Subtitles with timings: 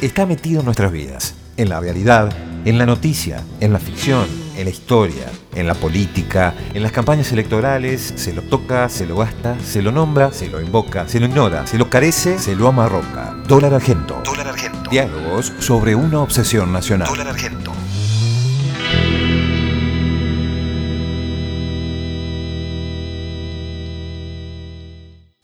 [0.00, 2.32] está metido en nuestras vidas, en la realidad,
[2.64, 4.26] en la noticia, en la ficción,
[4.56, 9.16] en la historia, en la política, en las campañas electorales, se lo toca, se lo
[9.16, 12.68] gasta, se lo nombra, se lo invoca, se lo ignora, se lo carece, se lo
[12.68, 13.36] amarroca.
[13.46, 14.20] Dólar argento.
[14.24, 14.90] Dólar argento.
[14.90, 17.08] Diálogos sobre una obsesión nacional.
[17.08, 17.72] Dólar argento.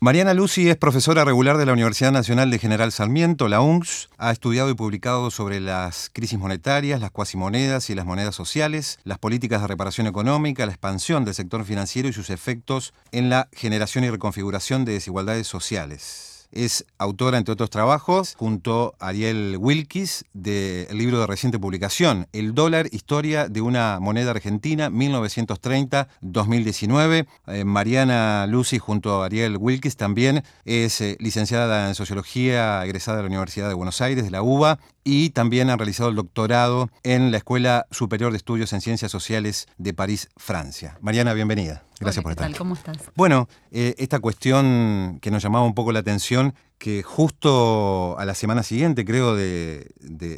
[0.07, 4.09] Mariana Lucy es profesora regular de la Universidad Nacional de General Sarmiento, la UNCS.
[4.19, 9.19] Ha estudiado y publicado sobre las crisis monetarias, las cuasimonedas y las monedas sociales, las
[9.19, 14.05] políticas de reparación económica, la expansión del sector financiero y sus efectos en la generación
[14.05, 16.36] y reconfiguración de desigualdades sociales.
[16.53, 22.55] Es autora, entre otros trabajos, junto a Ariel Wilkis, del libro de reciente publicación, El
[22.55, 27.27] dólar, historia de una moneda argentina, 1930-2019.
[27.47, 33.23] Eh, Mariana Lucy, junto a Ariel Wilkis, también es eh, licenciada en Sociología, egresada de
[33.25, 37.31] la Universidad de Buenos Aires, de la UBA, y también ha realizado el doctorado en
[37.31, 40.99] la Escuela Superior de Estudios en Ciencias Sociales de París, Francia.
[41.01, 41.86] Mariana, bienvenida.
[42.01, 42.55] Gracias por estar.
[42.57, 42.99] ¿Cómo estás?
[43.15, 48.35] Bueno, eh, esta cuestión que nos llamaba un poco la atención, que justo a la
[48.35, 49.91] semana siguiente, creo, de,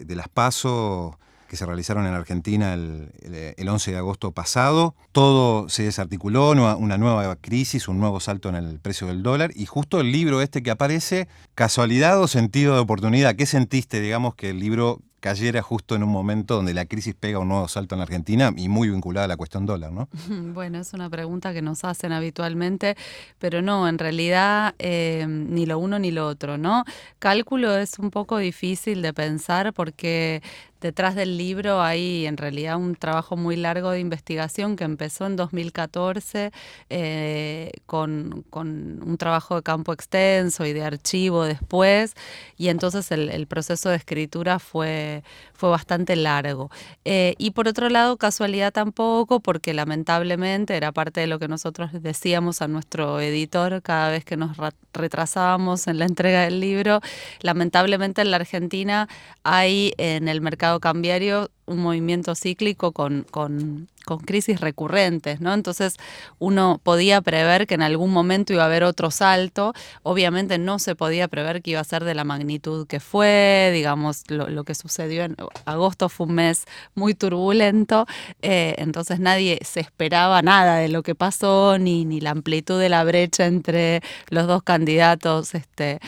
[0.09, 1.17] las pasos
[1.49, 4.95] que se realizaron en Argentina el, 11 de agosto pasado.
[5.13, 9.67] Todo se desarticuló, una nueva crisis, un nuevo salto en el precio del dólar y
[9.67, 13.35] justo el libro este que aparece, casualidad o sentido de oportunidad.
[13.35, 17.39] ¿Qué sentiste, digamos, que el libro cayera justo en un momento donde la crisis pega
[17.39, 20.09] un nuevo salto en Argentina y muy vinculada a la cuestión dólar, ¿no?
[20.59, 22.97] Bueno, es una pregunta que nos hacen habitualmente,
[23.39, 26.85] pero no, en realidad eh, ni lo uno ni lo otro, ¿no?
[27.19, 30.43] Cálculo es un poco difícil de pensar porque
[30.81, 35.35] Detrás del libro hay en realidad un trabajo muy largo de investigación que empezó en
[35.35, 36.53] 2014
[36.89, 42.15] eh, con, un trabajo de campo extenso y de archivo después,
[42.57, 46.71] y entonces el, proceso de escritura fue, fue bastante largo.
[47.05, 51.91] Eh, y por otro lado, casualidad tampoco, porque lamentablemente era parte de lo que nosotros
[51.93, 54.57] decíamos a nuestro editor cada vez que nos
[54.93, 57.01] retrasábamos en la entrega del libro,
[57.41, 59.09] lamentablemente en la Argentina
[59.43, 63.89] hay en el mercado cambiario un movimiento cíclico con, con,
[64.25, 65.53] crisis recurrentes, ¿no?
[65.53, 65.97] Entonces
[66.39, 70.97] uno podía prever que en algún momento iba a haber otro salto, obviamente no se
[70.97, 75.25] podía prever que iba a ser de la magnitud que fue, digamos, lo, que sucedió
[75.25, 75.37] en
[75.67, 76.65] agosto fue un mes
[76.95, 78.07] muy turbulento,
[78.41, 82.89] eh, entonces nadie se esperaba nada de lo que pasó, ni, ni la amplitud de
[82.89, 86.01] la brecha entre los dos candidatos este,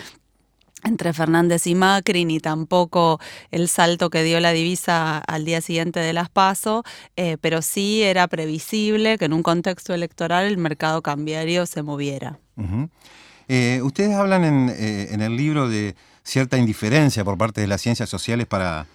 [0.85, 3.21] entre Fernández y Macri, ni tampoco
[3.51, 6.85] el salto que dio la divisa al día siguiente de las PASO,
[7.17, 12.39] eh, pero sí era previsible que en un contexto electoral el mercado cambiario se moviera.
[13.49, 18.09] Eh, ustedes hablan eh, en, el libro de cierta indiferencia por parte de las ciencias
[18.09, 18.87] sociales para,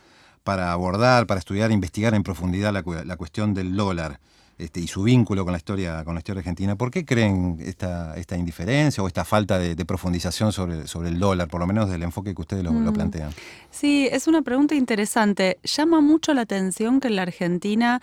[0.44, 4.19] para abordar, para estudiar, investigar en profundidad la, la cuestión del dólar.
[4.58, 6.78] Este, y su vínculo con la historia, con la historia argentina.
[6.78, 11.50] ¿Por qué creen esta, esta indiferencia o esta falta de, profundización sobre, sobre el dólar,
[11.50, 12.94] por lo menos del enfoque que ustedes lo, lo, mm.
[12.94, 13.32] plantean?
[13.70, 15.60] Sí, es una pregunta interesante.
[15.64, 18.02] Llama mucho la atención que en la Argentina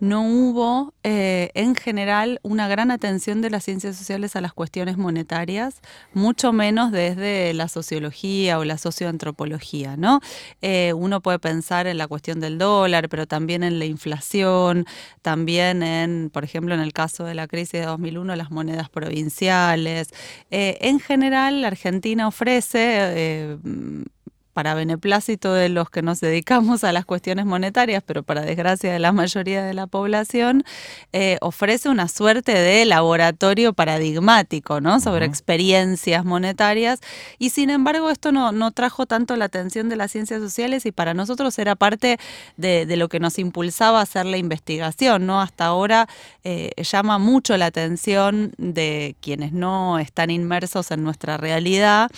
[0.00, 4.98] no hubo eh, en general una gran atención de las ciencias sociales a las cuestiones
[4.98, 5.80] monetarias,
[6.12, 10.20] mucho menos desde la sociología o la socioantropología, ¿no?
[10.60, 14.86] Eh, uno puede pensar en la cuestión del dólar, pero también en la inflación,
[15.22, 20.08] también en, por ejemplo, en el caso de la crisis de 2001, las monedas provinciales.
[20.50, 23.58] Eh, en general, la Argentina ofrece
[24.52, 28.98] para beneplácito de los que nos dedicamos a las cuestiones monetarias, pero para desgracia de
[28.98, 30.64] la mayoría de la población,
[31.12, 35.00] eh, ofrece una suerte de laboratorio paradigmático ¿no?
[35.00, 37.00] sobre experiencias monetarias
[37.38, 40.92] y sin embargo esto no, no, trajo tanto la atención de las ciencias sociales y
[40.92, 42.18] para nosotros era parte
[42.56, 45.26] de, lo que nos impulsaba a hacer la investigación.
[45.26, 45.40] ¿no?
[45.40, 46.08] Hasta ahora
[46.44, 52.10] eh, llama mucho la atención de quienes no están inmersos en nuestra realidad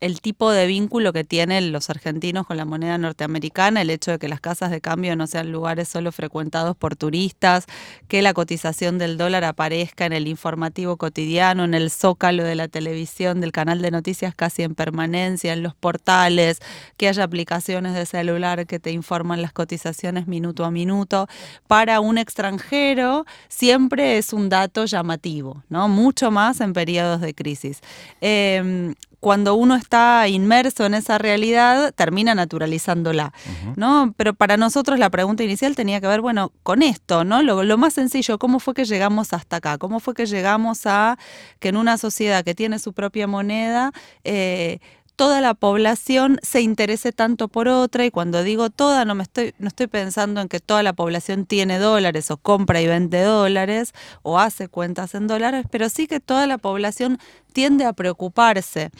[0.00, 4.18] el tipo de vínculo que tienen los argentinos con la moneda norteamericana, el hecho de
[4.18, 7.66] que las casas de cambio no sean lugares solo frecuentados por turistas,
[8.08, 12.68] que la cotización del dólar aparezca en el informativo cotidiano, en el zócalo de la
[12.68, 16.60] televisión, del canal de noticias casi en permanencia, en los portales,
[16.96, 21.28] que haya aplicaciones de celular que te informan las cotizaciones minuto a minuto.
[21.66, 25.88] Para un extranjero siempre es un dato llamativo, ¿no?
[25.88, 27.80] Mucho más en periodos de crisis.
[28.20, 33.32] Em, cuando uno está inmerso en esa realidad, termina naturalizándola,
[33.76, 34.14] ¿no?
[34.16, 37.42] Pero para nosotros la pregunta inicial tenía que ver, bueno, con esto, ¿no?
[37.42, 39.76] Lo, más sencillo, ¿cómo fue que llegamos hasta acá?
[39.76, 41.18] ¿Cómo fue que llegamos a
[41.58, 43.92] que en una sociedad que tiene su propia moneda,
[44.24, 44.80] eh,
[45.20, 49.52] toda la población se interese tanto por otra y cuando digo toda no me estoy
[49.58, 53.92] no estoy pensando en que toda la población tiene dólares o compra y vende dólares
[54.22, 57.18] o hace cuentas en dólares, pero sí que toda la población
[57.52, 58.92] tiende a preocuparse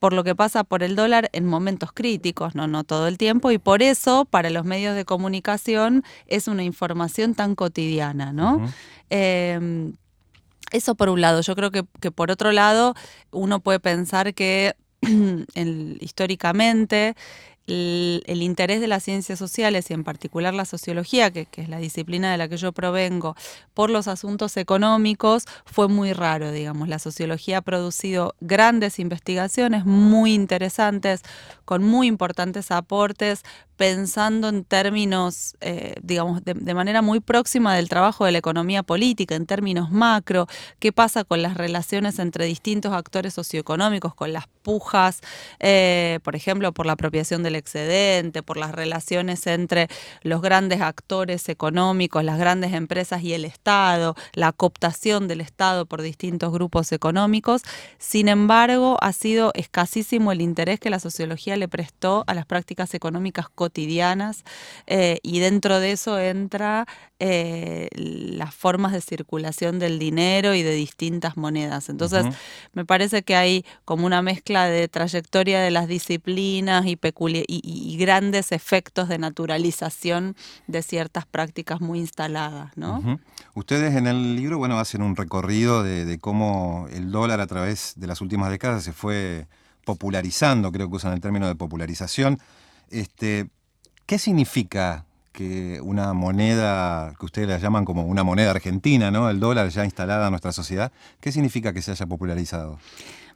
[0.00, 3.52] por lo que pasa por el dólar en momentos críticos, no, no todo el tiempo,
[3.52, 8.60] y por eso para los medios de comunicación es una información tan cotidiana, ¿no?
[9.08, 9.92] Em,
[10.72, 11.42] eso por un lado.
[11.42, 12.94] Yo creo que, que por otro lado
[13.30, 14.74] uno puede pensar que
[16.00, 17.14] históricamente
[17.70, 22.30] el, interés de las ciencias sociales y en particular la sociología, que, es la disciplina
[22.32, 23.36] de la que yo provengo,
[23.74, 26.88] por los asuntos económicos fue muy raro, digamos.
[26.88, 31.22] La sociología ha producido grandes investigaciones muy interesantes,
[31.64, 33.44] con muy importantes aportes,
[33.80, 39.34] pensando en términos, eh, digamos, de, manera muy próxima del trabajo de la economía política,
[39.36, 40.48] en términos macro,
[40.80, 45.22] qué pasa con las relaciones entre distintos actores socioeconómicos, con las pujas,
[45.60, 49.88] eh, por ejemplo, por la apropiación del excedente, por las relaciones entre
[50.22, 56.02] los grandes actores económicos, las grandes empresas y el Estado, la cooptación del Estado por
[56.02, 57.62] distintos grupos económicos.
[57.98, 62.94] Sin embargo, ha sido escasísimo el interés que la sociología le prestó a las prácticas
[62.94, 64.44] económicas cotidianas
[64.86, 66.86] eh, y dentro de eso entra
[67.22, 71.90] eh, las formas de circulación del dinero y de distintas monedas.
[71.90, 72.24] Entonces,
[72.72, 76.98] me parece que hay como una mezcla de trayectoria de las disciplinas y,
[77.46, 80.34] y, grandes efectos de naturalización
[80.66, 82.74] de ciertas prácticas muy instaladas.
[82.76, 83.20] ¿no?
[83.54, 87.92] Ustedes en el libro bueno, hacen un recorrido de, de cómo el dólar a través
[87.96, 89.46] de las últimas décadas se fue
[89.84, 92.38] popularizando, creo que usan el término de popularización.
[92.88, 93.50] Este,
[94.06, 99.30] ¿Qué significa que una moneda, que ustedes la llaman como una moneda argentina, ¿no?
[99.30, 102.78] El dólar ya instalada en nuestra sociedad, ¿qué significa que se haya popularizado?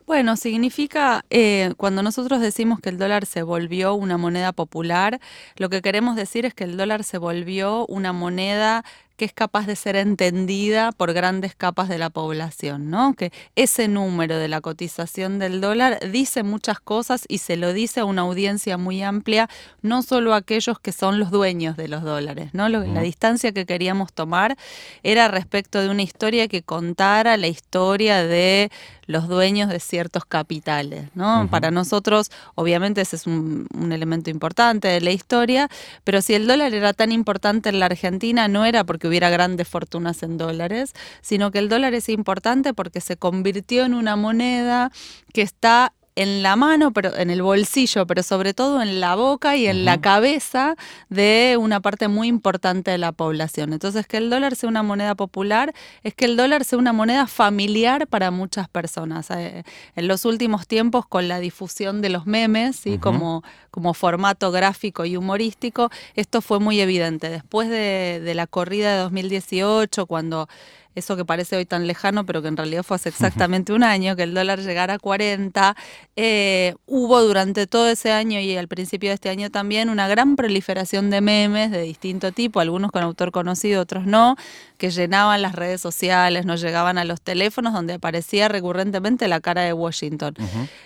[0.07, 5.19] Bueno, significa, eh, cuando nosotros decimos que el dólar se volvió una moneda popular,
[5.57, 8.85] lo que queremos decir es que el dólar se volvió una moneda
[9.17, 13.15] que es capaz de ser entendida por grandes capas de la población, ¿no?
[13.15, 18.01] Que ese número de la cotización del dólar dice muchas cosas y se lo dice
[18.01, 19.49] a una audiencia muy amplia,
[19.83, 22.69] no solo a aquellos que son los dueños de los dólares, ¿no?
[22.69, 24.57] la distancia que queríamos tomar
[25.03, 28.71] era respecto de una historia que contara la historia de
[29.07, 31.47] los dueños de ciertos capitales, ¿no?
[31.51, 35.69] Para nosotros, obviamente, ese es un, un elemento importante de la historia,
[36.05, 39.69] pero si el dólar era tan importante en la Argentina, no era porque hubiera grandes
[39.69, 44.91] fortunas en dólares, sino que el dólar es importante porque se convirtió en una moneda
[45.33, 49.57] que está en la mano, pero en el bolsillo, pero sobre todo en la boca
[49.57, 50.77] y en la cabeza
[51.09, 53.73] de una parte muy importante de la población.
[53.73, 57.27] Entonces, que el dólar sea una moneda popular es que el dólar sea una moneda
[57.27, 59.29] familiar para muchas personas.
[59.31, 59.65] Eh,
[59.97, 62.99] en los últimos tiempos, con la difusión de los memes, ¿sí?
[62.99, 67.29] como, como formato gráfico y humorístico, esto fue muy evidente.
[67.29, 70.49] Después de, de la corrida de 2018, cuando
[70.95, 74.17] eso que parece hoy tan lejano, pero que en realidad fue hace exactamente un año,
[74.17, 75.77] que el dólar llegara a 40,
[76.17, 80.37] eh, hubo durante todo ese año y al principio de este año también una gran
[80.37, 84.37] proliferación de memes de distinto tipo, algunos con autor conocido, otros no,
[84.79, 89.63] que llenaban las redes sociales, nos llegaban a los teléfonos donde aparecía recurrentemente la cara
[89.63, 90.35] de Washington.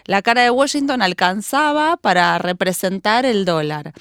[0.05, 3.93] La cara de Washington alcanzaba para representar el dólar.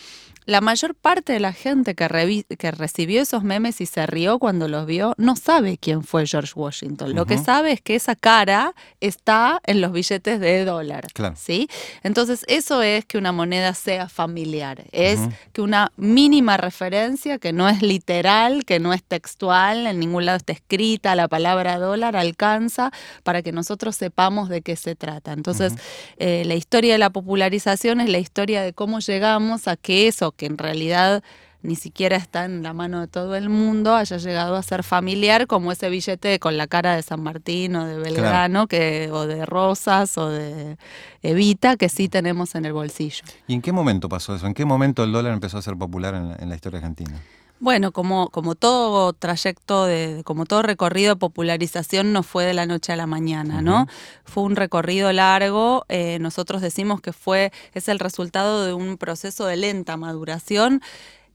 [0.47, 4.69] La mayor parte de la gente que, que, recibió esos memes y se rió cuando
[4.69, 7.13] los vio no sabe quién fue George Washington.
[7.13, 11.07] Lo que sabe es que esa cara está en los billetes de dólar.
[11.35, 11.67] ¿sí?
[12.01, 14.85] Entonces, eso es que una moneda sea familiar.
[14.93, 15.19] Es
[15.51, 20.37] que una mínima referencia, que no es literal, que no es textual, en ningún lado
[20.37, 22.91] está escrita, la palabra dólar alcanza
[23.23, 25.33] para que nosotros sepamos de qué se trata.
[25.33, 25.73] Entonces,
[26.15, 30.36] eh, la historia de la popularización es la historia de cómo llegamos a que eso
[30.37, 31.23] que en realidad
[31.63, 35.47] ni siquiera está en la mano de todo el mundo, haya llegado a ser familiar
[35.47, 39.45] como ese billete con la cara de San Martín o de Belgrano, que, o de
[39.45, 40.77] Rosas o de
[41.23, 43.23] Evita, que sí tenemos en el bolsillo.
[43.47, 44.47] ¿Y en qué momento pasó eso?
[44.47, 47.19] ¿En qué momento el dólar empezó a ser popular en la historia argentina?
[47.59, 52.67] Bueno, como, como todo trayecto, de, como todo recorrido de popularización no fue de la
[52.67, 53.87] noche a la mañana, ¿no?
[54.25, 59.47] Fue un recorrido largo, eh, nosotros decimos que fue, es el resultado de un proceso
[59.47, 60.83] de lenta maduración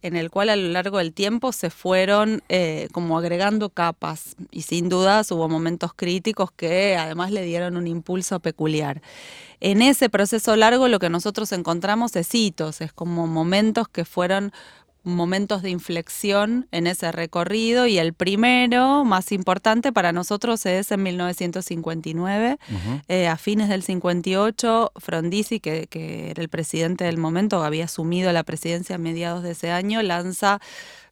[0.02, 4.62] en el cual a lo largo del tiempo se fueron eh, como agregando capas y
[4.62, 9.00] sin dudas hubo momentos críticos que además le dieron un impulso peculiar.
[9.60, 14.52] En ese proceso largo lo que nosotros encontramos es hitos, es como momentos que fueron
[15.04, 21.02] momentos de inflexión en ese recorrido y el primero, más importante para nosotros, es en
[21.02, 22.58] 1959.
[23.08, 28.32] Eh, a fines del 58, Frondizi, que, que, era el presidente del momento, había asumido
[28.32, 30.60] la presidencia a mediados de ese año, lanza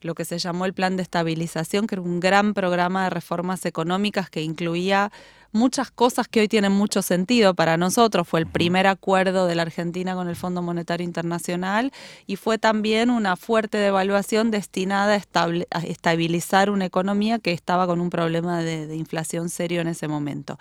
[0.01, 3.65] lo que se llamó el Plan de Estabilización, que era un gran programa de reformas
[3.65, 5.11] económicas que incluía
[5.51, 8.27] muchas cosas que hoy tienen mucho sentido para nosotros.
[8.27, 11.91] Fue el primer acuerdo de la Argentina con el Fondo Monetario Internacional
[12.27, 18.09] y fue también una fuerte devaluación destinada a, estabilizar una economía que estaba con un
[18.09, 20.57] problema de, inflación serio en ese momento.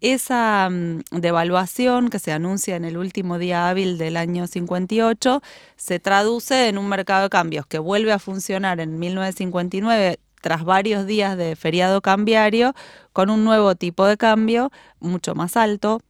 [0.00, 5.42] Esa mm, devaluación que se anuncia en el último día hábil del año 58
[5.76, 11.06] se traduce en un mercado de cambios que vuelve a funcionar en 1959 tras varios
[11.08, 12.72] días de feriado cambiario,
[13.12, 16.00] con un nuevo tipo de cambio mucho más alto.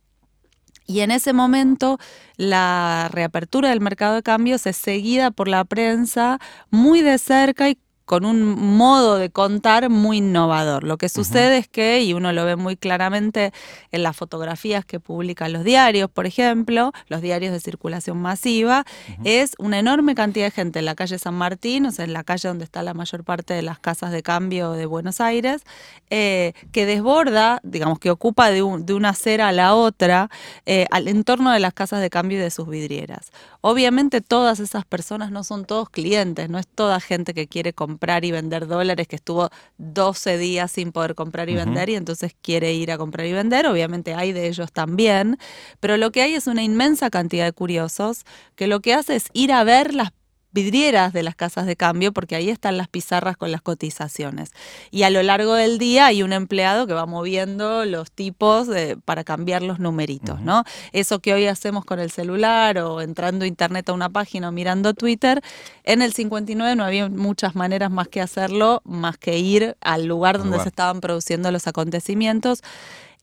[0.87, 1.99] Y en ese momento
[2.37, 6.39] la reapertura del mercado de cambios es seguida por la prensa
[6.69, 10.85] muy de cerca y con un modo de contar muy innovador.
[10.85, 13.53] Lo que sucede es que, y uno lo ve muy claramente
[13.91, 18.85] en las fotografías que publican los diarios, por ejemplo, los diarios de circulación masiva,
[19.25, 22.23] es una enorme cantidad de gente en la calle San Martín, o sea, en la
[22.23, 25.63] calle donde está la mayor parte de las casas de cambio de Buenos Aires,
[26.09, 30.31] eh, que desborda, digamos, que ocupa de, una acera a la otra,
[30.65, 33.33] eh, al entorno de las casas de cambio y de sus vidrieras.
[33.63, 37.96] Obviamente todas esas personas no son todos clientes, no es toda gente que quiere comprar
[38.25, 42.73] y vender dólares, que estuvo 12 días sin poder comprar y vender y entonces quiere
[42.73, 43.67] ir a comprar y vender.
[43.67, 45.39] Obviamente hay de ellos también,
[45.81, 48.25] pero lo que hay es una inmensa cantidad de curiosos
[48.55, 50.11] que lo que hace es ir a ver las
[50.57, 54.53] vidrieras de las casas de cambio, porque ahí están las pizarras con las cotizaciones.
[54.91, 58.69] Y a lo largo del día hay un empleado que va moviendo los tipos
[59.05, 60.65] para cambiar los numeritos, ¿no?
[60.93, 64.53] Eso que hoy hacemos con el celular o entrando a internet a una página o
[64.53, 65.43] mirando Twitter,
[65.85, 70.39] en el 59 no había muchas maneras más que hacerlo, más que ir al lugar
[70.39, 72.63] donde se estaban produciendo los acontecimientos.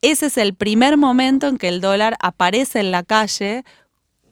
[0.02, 3.64] Ese es el primer momento en que el dólar aparece en la calle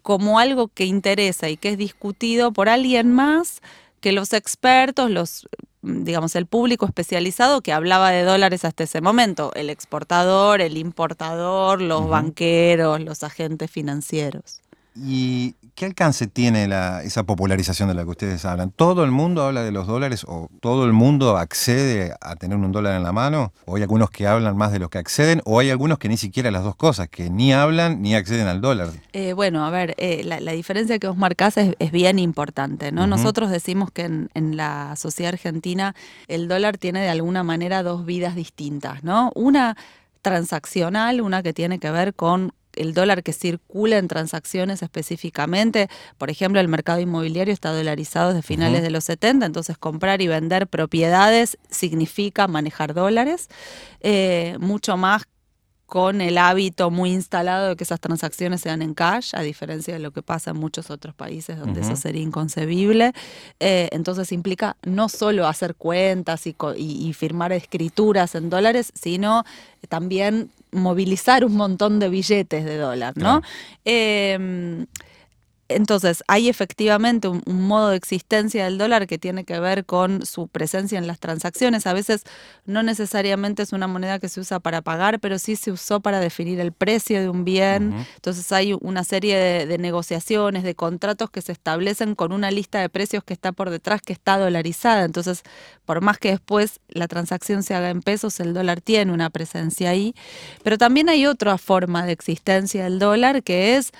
[0.03, 3.61] como algo que interesa y que es discutido por alguien más
[4.01, 5.49] que los expertos, los
[5.83, 11.81] digamos el público especializado que hablaba de dólares hasta ese momento, el exportador, el importador,
[11.81, 14.61] los banqueros, los agentes financieros.
[14.95, 16.69] ¿Y qué alcance tiene
[17.05, 18.71] esa popularización de la que ustedes hablan?
[18.71, 22.73] ¿Todo el mundo habla de los dólares o todo el mundo accede a tener un
[22.73, 23.53] dólar en la mano?
[23.65, 25.41] ¿O hay algunos que hablan más de los que acceden?
[25.45, 28.61] ¿O hay algunos que ni siquiera las dos cosas, que ni hablan ni acceden al
[28.61, 28.91] dólar?
[29.13, 32.93] Eh, bueno, a ver, eh, la, diferencia que vos marcás es, bien importante.
[32.93, 33.07] ¿no?
[33.07, 35.95] Nosotros decimos que en, en, la sociedad argentina
[36.29, 39.05] el dólar tiene de alguna manera dos vidas distintas.
[39.05, 39.31] ¿no?
[39.35, 39.77] Una
[40.21, 42.53] transaccional, una que tiene que ver con
[42.83, 45.89] el dólar que circula en transacciones específicamente.
[46.19, 50.29] Por ejemplo, el mercado inmobiliario está dolarizado desde finales de los 70, entonces comprar y
[50.29, 53.49] vender propiedades significa manejar dólares,
[54.01, 55.23] eh, mucho más
[55.93, 60.01] con el hábito muy instalado de que esas transacciones sean en cash, a diferencia de
[60.01, 63.13] lo que pasa en muchos otros países donde eso sería inconcebible.
[63.61, 69.45] Eh, entonces implica no solo hacer cuentas y, firmar escrituras en dólares, sino
[69.91, 73.43] también movilizar un montón de billetes de dólar, ¿no?
[73.85, 74.87] Em,
[75.69, 80.49] entonces, hay efectivamente un, modo de existencia del dólar que tiene que ver con su
[80.49, 81.87] presencia en las transacciones.
[81.87, 82.25] A veces
[82.67, 86.21] no necesariamente es una moneda que se usa para pagar, pero sí se usó para
[86.21, 87.95] definir el precio de un bien.
[88.17, 92.89] Entonces, hay una serie de, negociaciones, de contratos que se establecen con una lista de
[92.89, 95.05] precios que está por detrás, que está dolarizada.
[95.05, 95.43] Entonces,
[95.85, 99.91] por más que después la transacción se haga en pesos, el dólar tiene una presencia
[99.91, 100.15] ahí.
[100.63, 103.93] Pero también hay otra forma de existencia del dólar que es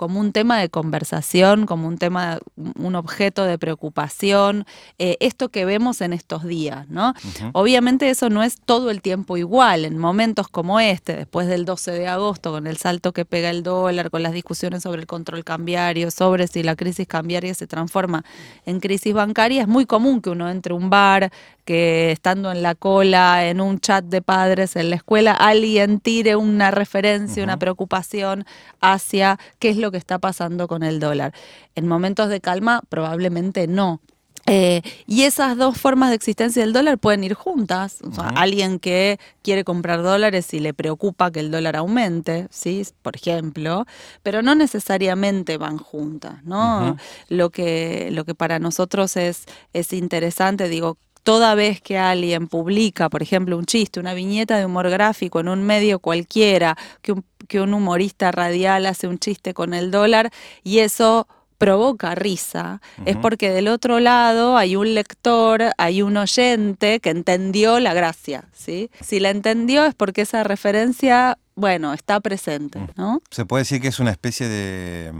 [0.00, 4.64] como un tema de conversación, como un tema, un objeto de preocupación,
[4.98, 7.12] eh, esto que vemos en estos días, ¿no?
[7.52, 11.90] Obviamente eso no es todo el tiempo igual, en momentos como este, después del 12
[11.90, 15.44] de agosto, con el salto que pega el dólar, con las discusiones sobre el control
[15.44, 18.24] cambiario, sobre si la crisis cambiaria se transforma
[18.64, 21.30] en crisis bancaria, es muy común que uno entre a un bar,
[21.70, 26.34] que estando en la cola, en un chat de padres en la escuela, alguien tire
[26.34, 28.44] una referencia, una preocupación
[28.80, 31.32] hacia qué es lo que está pasando con el dólar.
[31.76, 34.00] En momentos de calma, probablemente no.
[34.46, 37.98] Eh, y esas dos formas de existencia del dólar pueden ir juntas.
[38.34, 42.84] alguien que quiere comprar dólares y le preocupa que el dólar aumente, ¿sí?
[43.02, 43.86] por ejemplo,
[44.24, 46.42] pero no necesariamente van juntas.
[46.42, 46.96] ¿no?
[47.28, 53.08] lo, que, lo que para nosotros es, es interesante, digo, toda vez que alguien publica,
[53.08, 57.24] por ejemplo, un chiste, una viñeta de humor gráfico en un medio cualquiera, que un,
[57.48, 60.30] que un humorista radial hace un chiste con el dólar
[60.62, 61.26] y eso
[61.60, 67.80] provoca risa, es porque del otro lado hay un lector, hay un oyente que entendió
[67.80, 68.90] la gracia, ¿sí?
[69.02, 73.20] Si la entendió es porque esa referencia, bueno, está presente, ¿no?
[73.30, 75.12] Se puede decir que es una especie de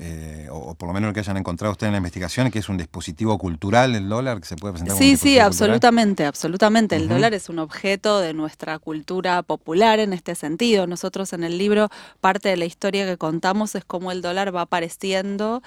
[0.00, 2.68] eh, o, por lo menos lo que hayan encontrado ustedes en la investigación, que es
[2.68, 6.96] un dispositivo cultural el dólar, que se puede presentar Sí, sí, absolutamente, absolutamente.
[6.96, 10.86] El dólar es un objeto de nuestra cultura popular en este sentido.
[10.86, 11.88] Nosotros en el libro,
[12.20, 15.62] parte de la historia que contamos es cómo el dólar va apareciendo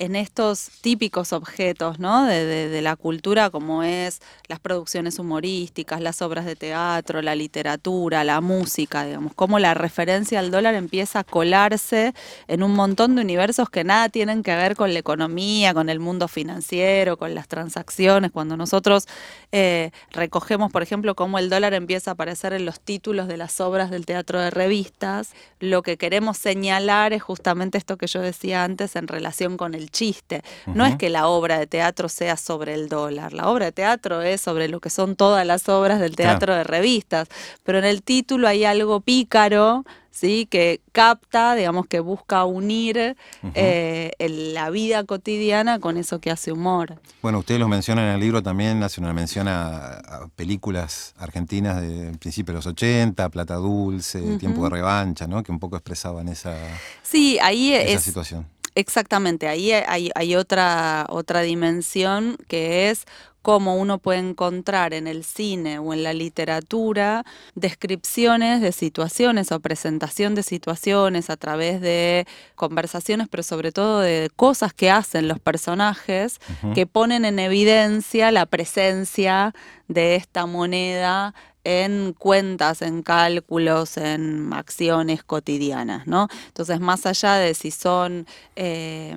[0.00, 2.24] en estos típicos objetos ¿no?
[2.24, 8.40] de, la cultura, como es las producciones humorísticas, las obras de teatro, la literatura, la
[8.40, 12.14] música, digamos, cómo la referencia al dólar empieza a colarse
[12.48, 16.00] en un montón de universos que nada tienen que ver con la economía, con el
[16.00, 18.30] mundo financiero, con las transacciones.
[18.30, 19.06] Cuando nosotros
[19.52, 23.60] eh, recogemos, por ejemplo, cómo el dólar empieza a aparecer en los títulos de las
[23.60, 28.64] obras del teatro de revistas, lo que queremos señalar es justamente esto que yo decía
[28.64, 30.42] antes en relación con el chiste.
[30.66, 34.22] No es que la obra de teatro sea sobre el dólar, la obra de teatro
[34.22, 37.28] es sobre lo que son todas las obras del teatro de revistas,
[37.64, 40.46] pero en el título hay algo pícaro ¿sí?
[40.50, 43.16] que capta, digamos, que busca unir
[43.54, 47.00] eh, la vida cotidiana con eso que hace humor.
[47.22, 52.16] Bueno, ustedes lo mencionan en el libro también, hace una mención a, películas argentinas de
[52.18, 55.42] principios de los 80, Plata Dulce, Tiempo de Revancha, ¿no?
[55.42, 56.56] que un poco expresaban esa,
[57.02, 58.46] sí, ahí esa situación.
[58.74, 63.04] Exactamente, ahí hay, otra, otra dimensión que es
[63.42, 67.24] cómo uno puede encontrar en el cine o en la literatura
[67.54, 74.30] descripciones de situaciones o presentación de situaciones a través de conversaciones, pero sobre todo de
[74.36, 76.38] cosas que hacen los personajes
[76.74, 79.54] que ponen en evidencia la presencia
[79.88, 86.28] de esta moneda en cuentas, en cálculos, en acciones cotidianas, ¿no?
[86.46, 88.26] Entonces, más allá de si son
[88.56, 89.16] eh,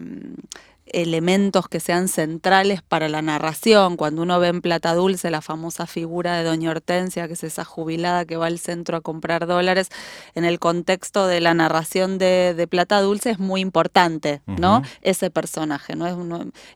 [0.93, 3.97] elementos que sean centrales para la narración.
[3.97, 7.65] Cuando uno ve en Plata Dulce la famosa figura de Doña Hortensia, que es esa
[7.65, 9.89] jubilada que va al centro a comprar dólares,
[10.35, 14.81] en el contexto de la narración de, Plata Dulce es muy importante, ¿no?
[15.01, 16.07] Ese personaje, ¿no?
[16.07, 16.13] Es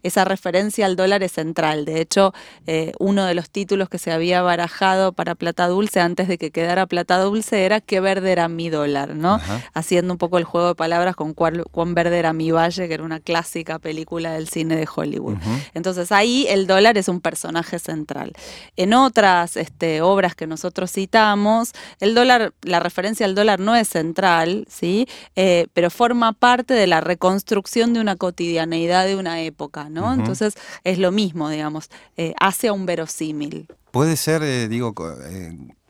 [0.04, 1.86] esa referencia al dólar es central.
[1.86, 2.34] De hecho,
[2.66, 6.52] eh, uno de los títulos que se había barajado para Plata Dulce antes de que
[6.52, 9.16] quedara Plata Dulce era ¿Qué verde era mi dólar?
[9.16, 9.40] ¿no?
[9.74, 12.94] Haciendo un poco el juego de palabras con cuál, cuán verde era mi valle, que
[12.94, 15.38] era una clásica película del cine de Hollywood.
[15.74, 18.34] Entonces ahí el dólar es un personaje central.
[18.76, 23.88] En otras este, obras que nosotros citamos, el dólar, la referencia al dólar no es
[23.88, 25.08] central, ¿sí?
[25.36, 30.14] Eh, pero forma parte de la reconstrucción de una cotidianeidad de una época, ¿no?
[30.14, 33.68] Entonces es lo mismo, digamos, eh, hace a un verosímil.
[33.92, 34.94] Puede ser, eh, digo,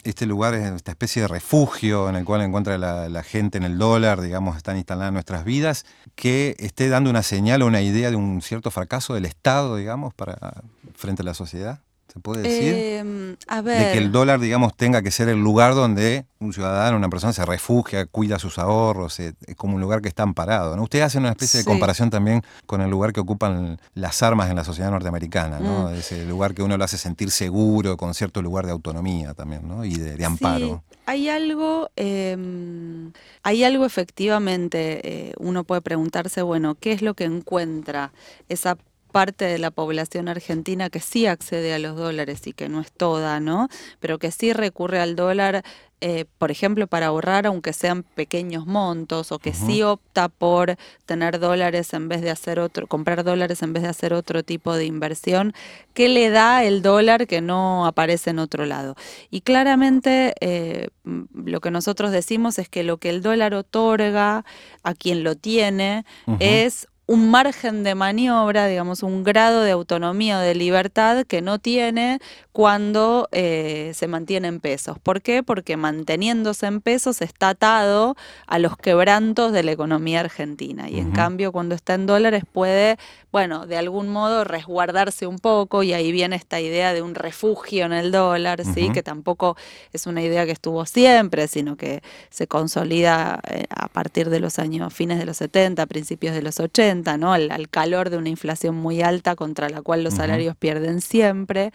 [0.04, 3.78] este lugar es esta especie de refugio en el cual encuentra la, gente en el
[3.78, 8.16] dólar, digamos, están instaladas nuestras vidas, que esté dando una señal o una idea de
[8.16, 10.64] un cierto fracaso del Estado, digamos, para
[10.96, 11.82] frente a la sociedad?
[12.18, 12.74] ¿Se puede decir?
[12.74, 17.10] Em, de que el dólar, digamos, tenga que ser el lugar donde un ciudadano, una
[17.10, 20.76] persona se refugia, cuida sus ahorros, eh, es como un lugar que está amparado.
[20.76, 20.82] ¿no?
[20.82, 24.56] Ustedes hacen una especie de comparación también con el lugar que ocupan las armas en
[24.56, 25.90] la sociedad norteamericana, ¿no?
[25.90, 25.94] Mm.
[25.94, 29.86] Ese lugar que uno lo hace sentir seguro, con cierto lugar de autonomía también, ¿no?
[29.86, 30.84] Y de, amparo.
[31.06, 33.12] Hay algo, em,
[33.44, 38.12] hay algo efectivamente, eh, uno puede preguntarse, bueno, ¿qué es lo que encuentra
[38.50, 38.76] esa
[39.18, 42.92] parte de la población argentina que sí accede a los dólares y que no es
[42.92, 43.68] toda, ¿no?
[44.00, 45.64] Pero que sí recurre al dólar,
[46.02, 50.78] eh, por ejemplo, para ahorrar, aunque sean pequeños montos, o que sí opta por
[51.08, 54.76] tener dólares en vez de hacer otro, comprar dólares en vez de hacer otro tipo
[54.76, 55.54] de inversión,
[55.96, 58.94] ¿qué le da el dólar que no aparece en otro lado?
[59.32, 60.90] Y claramente eh,
[61.34, 64.46] lo que nosotros decimos es que lo que el dólar otorga
[64.84, 66.06] a quien lo tiene
[66.40, 71.58] es un margen de maniobra, digamos, un grado de autonomía o de libertad que no
[71.58, 72.20] tiene
[72.52, 75.00] cuando eh, se mantiene en pesos.
[75.00, 75.42] ¿Por qué?
[75.42, 80.90] Porque manteniéndose en pesos está atado a los quebrantos de la economía argentina.
[80.90, 82.98] Y en cambio, cuando está en dólares puede,
[83.32, 87.86] bueno, de algún modo resguardarse un poco y ahí viene esta idea de un refugio
[87.86, 88.90] en el dólar, ¿sí?
[88.92, 89.56] Que tampoco
[89.94, 94.60] es una idea que estuvo siempre, sino que se consolida eh, a partir de los
[94.60, 97.34] años fines de los 70, principios de los 80 ¿no?
[97.34, 101.72] Al, calor de una inflación muy alta contra la cual los salarios pierden siempre.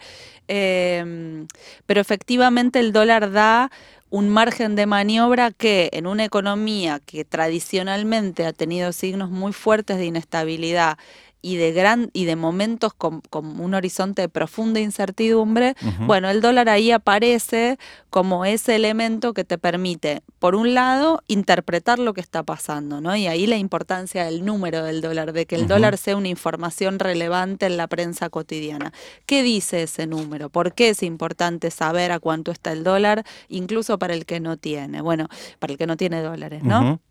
[0.47, 1.47] Em,
[1.85, 3.71] pero efectivamente el dólar da
[4.09, 9.97] un margen de maniobra que en una economía que tradicionalmente ha tenido signos muy fuertes
[9.97, 10.97] de inestabilidad
[11.43, 15.75] y de gran y de momentos con, un horizonte de profunda incertidumbre,
[16.07, 17.77] bueno, el dólar ahí aparece
[18.09, 23.13] como ese elemento que te permite, por un lado, interpretar lo que está pasando, ¿no?
[23.15, 26.97] Y ahí la importancia del número del dólar, de que el dólar sea una información
[26.97, 28.93] relevante en la prensa cotidiana.
[29.25, 30.49] ¿Qué dice ese número?
[30.49, 34.55] ¿Por qué es importante saber a cuánto está el dólar, incluso para el que no
[34.55, 35.01] tiene?
[35.01, 35.27] Bueno,
[35.59, 37.01] para el que no tiene dólares, ¿no?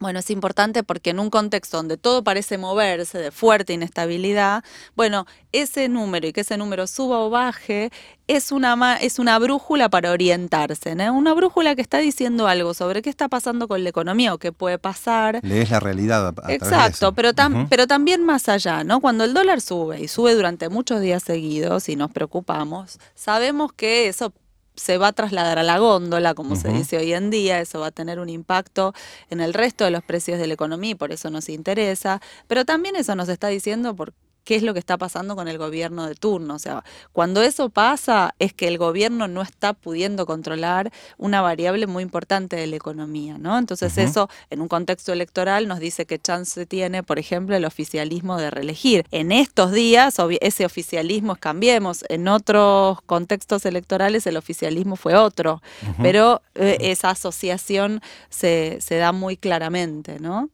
[0.00, 4.64] Bueno, es importante porque en un contexto donde todo parece moverse de fuerte inestabilidad,
[4.96, 7.90] bueno, ese número y que ese número suba o baje
[8.26, 11.12] es una, es una brújula para orientarse, ¿no?
[11.12, 14.52] Una brújula que está diciendo algo sobre qué está pasando con la economía o qué
[14.52, 15.40] puede pasar.
[15.42, 16.34] Lees la realidad.
[16.42, 17.30] A, Exacto, pero,
[17.68, 19.00] pero también más allá, ¿no?
[19.00, 24.08] Cuando el dólar sube y sube durante muchos días seguidos y nos preocupamos, sabemos que
[24.08, 24.32] eso
[24.74, 27.88] se va a trasladar a la góndola, como se dice hoy en día, eso va
[27.88, 28.94] a tener un impacto
[29.30, 32.64] en el resto de los precios de la economía y por eso nos interesa, pero
[32.64, 34.12] también eso nos está diciendo por
[34.44, 36.54] qué es lo que está pasando con el gobierno de turno.
[36.54, 41.86] O sea, cuando eso pasa es que el gobierno no está pudiendo controlar una variable
[41.86, 43.58] muy importante de la economía, ¿no?
[43.58, 48.36] Entonces eso, en un contexto electoral, nos dice que chance tiene, por ejemplo, el oficialismo
[48.36, 49.04] de reelegir.
[49.10, 52.04] En estos días, ese oficialismo es cambiemos.
[52.08, 55.62] En otros contextos electorales el oficialismo fue otro,
[56.00, 58.00] pero eh, esa asociación
[58.30, 60.48] se, se da muy claramente, ¿no?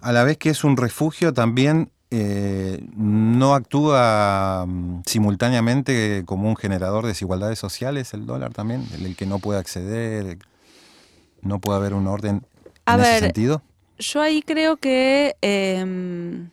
[0.00, 6.56] A la vez que es un refugio también eh, no actúa mm, simultáneamente como un
[6.56, 10.38] generador de desigualdades sociales el dólar también, el, que no puede acceder,
[11.42, 12.42] no puede haber un orden
[12.86, 13.62] en ese sentido.
[13.98, 16.50] Yo ahí creo que em,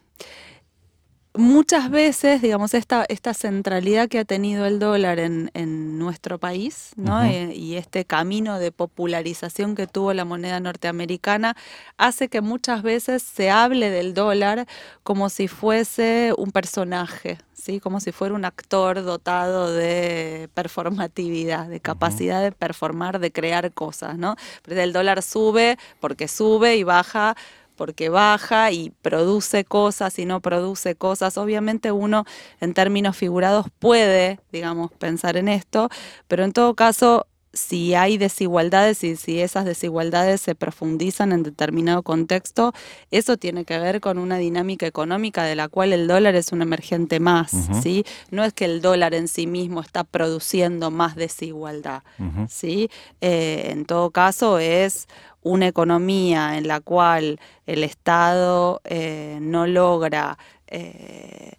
[1.36, 5.50] muchas veces, digamos, esta, esta centralidad que ha tenido el dólar en,
[5.98, 7.24] nuestro país, ¿no?
[7.24, 11.56] Eh, y este camino de popularización que tuvo la moneda norteamericana,
[11.98, 14.68] hace que muchas veces se hable del dólar
[15.04, 17.80] como si fuese un personaje, ¿sí?
[17.80, 24.18] Como si fuera un actor dotado de performatividad, de capacidad de performar, de crear cosas,
[24.18, 24.36] ¿no?
[24.68, 27.36] el dólar sube porque sube y baja
[27.76, 31.38] porque baja y produce cosas y no produce cosas.
[31.38, 32.26] Obviamente uno
[32.60, 35.90] en términos figurados puede, digamos, pensar en esto,
[36.28, 42.02] pero en todo caso si hay desigualdades y si esas desigualdades se profundizan en determinado
[42.02, 42.74] contexto,
[43.12, 46.64] eso tiene que ver con una dinámica económica de la cual el dólar es un
[46.64, 48.06] emergente más, ¿sí?
[48.32, 52.02] No es que el dólar en sí mismo está produciendo más desigualdad,
[52.50, 52.90] ¿sí?
[53.22, 55.08] Eh, en todo caso es
[55.44, 61.54] una economía en la cual el Estado eh, no logra eh,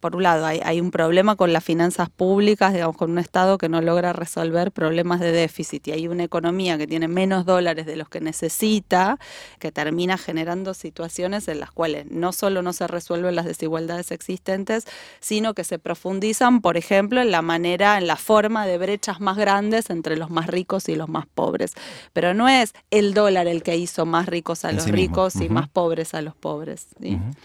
[0.00, 3.68] por un lado, hay, un problema con las finanzas públicas, digamos, con un Estado que
[3.68, 7.96] no logra resolver problemas de déficit y hay una economía que tiene menos dólares de
[7.96, 9.18] los que necesita,
[9.60, 14.86] que termina generando situaciones en las cuales no solo no se resuelven las desigualdades existentes,
[15.20, 19.36] sino que se profundizan, por ejemplo, en la manera, en la forma de brechas más
[19.36, 21.74] grandes entre los más ricos y los más pobres.
[22.12, 25.68] Pero no es el dólar el que hizo más ricos a los ricos y más
[25.68, 26.88] pobres a los pobres.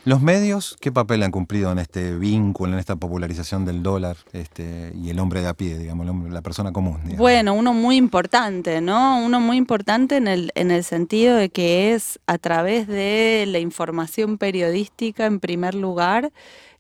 [0.03, 4.93] ¿Los medios qué papel han cumplido en este vínculo, en esta popularización del dólar este,
[4.95, 6.99] y el hombre de a pie, digamos, la persona común.
[7.17, 9.19] Bueno, uno muy importante, ¿no?
[9.19, 13.59] Uno muy importante en el, en el sentido de que es a través de la
[13.59, 16.31] información periodística, en primer lugar,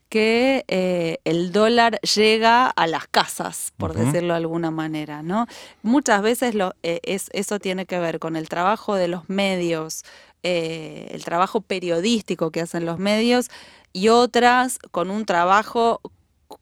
[0.09, 5.47] que eh, el dólar llega a las casas, por decirlo de alguna manera, ¿no?
[5.83, 10.03] Muchas veces lo, eh, es, eso tiene que ver con el trabajo de los medios,
[10.43, 13.49] eh, el trabajo periodístico que hacen los medios
[13.97, 16.01] y otras con un trabajo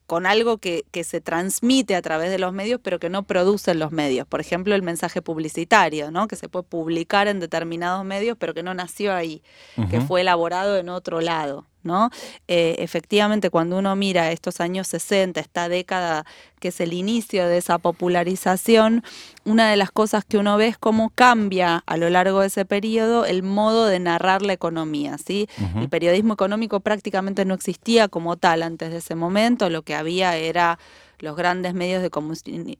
[0.06, 3.78] con algo que, que, se transmite a través de los medios, pero que no producen
[3.78, 4.26] los medios.
[4.26, 6.28] Por ejemplo, el mensaje publicitario, ¿no?
[6.28, 9.42] que se puede publicar en determinados medios, pero que no nació ahí,
[9.90, 11.66] que fue elaborado en otro lado.
[11.86, 12.10] ¿No?
[12.48, 16.24] Eh, efectivamente, cuando uno mira estos años 60, esta década
[16.60, 19.04] que es el inicio de esa popularización,
[19.44, 22.64] una de las cosas que uno ve es cómo cambia a lo largo de ese
[22.64, 25.18] periodo el modo de narrar la economía.
[25.18, 25.48] ¿sí?
[25.78, 30.36] El periodismo económico prácticamente no existía como tal antes de ese momento, lo que había
[30.36, 30.78] era
[31.18, 32.10] los grandes medios de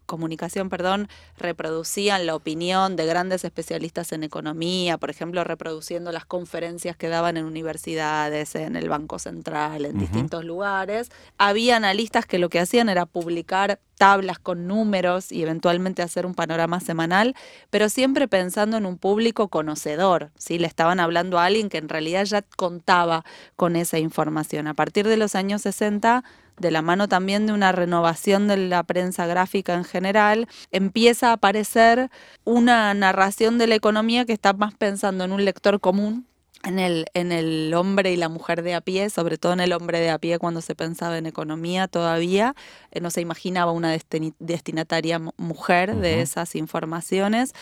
[0.07, 6.96] comunicación perdón, reproducían la opinión de grandes especialistas en economía, por ejemplo, reproduciendo las conferencias
[6.96, 11.11] que daban en universidades, en el Banco Central, en distintos lugares.
[11.38, 16.35] Había analistas que lo que hacían era publicar tablas con números y eventualmente hacer un
[16.35, 17.35] panorama semanal,
[17.70, 20.59] pero siempre pensando en un público conocedor, ¿sí?
[20.59, 23.25] Le estaban hablando a alguien que en realidad ya contaba
[23.57, 24.66] con esa información.
[24.66, 26.25] A partir de los años 60
[26.59, 31.33] de la mano también de una renovación de la prensa gráfica en general, empieza a
[31.35, 32.11] aparecer
[32.45, 36.27] una narración de la economía que está más pensando en un lector común
[36.64, 39.73] en el, en el hombre y la mujer de a pie, sobre todo en el
[39.73, 42.55] hombre de a pie cuando se pensaba en economía todavía,
[42.90, 43.97] eh, no se imaginaba una
[44.38, 47.55] destinataria mujer de esas informaciones,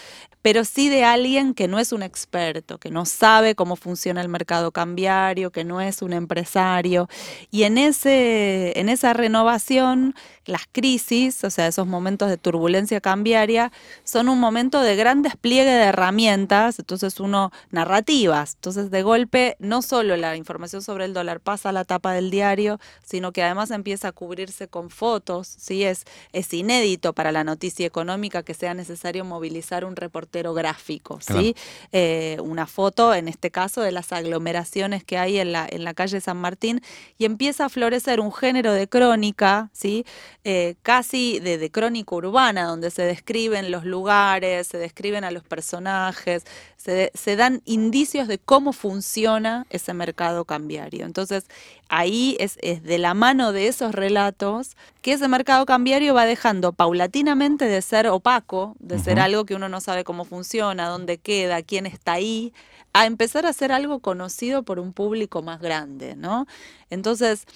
[0.42, 4.28] pero sí de alguien que no es un experto, que no sabe cómo funciona el
[4.28, 7.08] mercado cambiario, que no es un empresario.
[7.50, 10.14] Y en, ese, en esa renovación,
[10.46, 13.72] las crisis, o sea, esos momentos de turbulencia cambiaria,
[14.04, 19.82] son un momento de gran despliegue de herramientas, entonces uno, narrativas, entonces de golpe no
[19.82, 23.70] solo la información sobre el dólar pasa a la tapa del diario, sino que además
[23.70, 25.84] empieza a cubrirse con fotos, ¿sí?
[25.84, 31.54] es, es inédito para la noticia económica que sea necesario movilizar un reportero gráfico, ¿sí?
[31.92, 35.94] Eh, una foto, en este caso, de las aglomeraciones que hay en la, en la
[35.94, 36.80] calle San Martín,
[37.18, 40.04] y empieza a florecer un género de crónica, ¿sí?
[40.46, 45.42] Eh, casi de, de crónica urbana, donde se describen los lugares, se describen a los
[45.42, 46.44] personajes,
[46.76, 51.06] se, se dan indicios de cómo funciona ese mercado cambiario.
[51.06, 51.46] Entonces,
[51.88, 57.64] ahí es, de la mano de esos relatos que ese mercado cambiario va dejando paulatinamente
[57.64, 61.86] de ser opaco, de ser algo que uno no sabe cómo funciona, dónde queda, quién
[61.86, 62.52] está ahí,
[62.92, 66.46] a empezar a ser algo conocido por un público más grande, ¿no?
[66.90, 67.46] Entonces,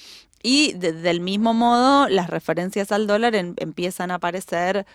[0.43, 4.87] y del mismo modo, las referencias al dólar empiezan a aparecer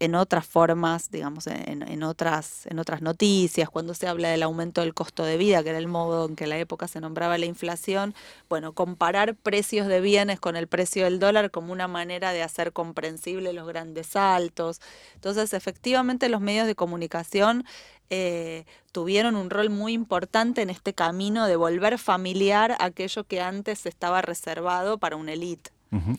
[0.00, 4.94] en otras formas, digamos, en, otras, en otras noticias, cuando se habla del aumento del
[4.94, 7.46] costo de vida, que era el modo en que en la época se nombraba la
[7.46, 8.14] inflación,
[8.48, 12.72] bueno, comparar precios de bienes con el precio del dólar como una manera de hacer
[12.72, 14.80] comprensible los grandes saltos.
[15.14, 17.64] Entonces, efectivamente, los medios de comunicación
[18.10, 23.86] eh, tuvieron un rol muy importante en este camino de volver familiar aquello que antes
[23.86, 25.70] estaba reservado para una élite.